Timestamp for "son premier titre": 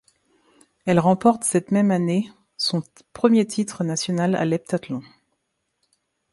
2.57-3.83